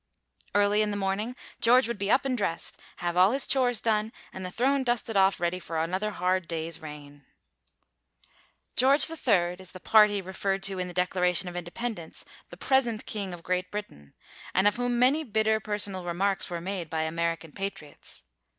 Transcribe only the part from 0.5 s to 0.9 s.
Early in